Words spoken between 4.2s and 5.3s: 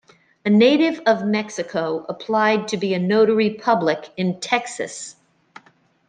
Texas.